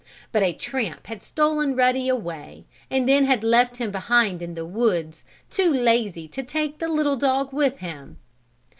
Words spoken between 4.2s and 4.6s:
in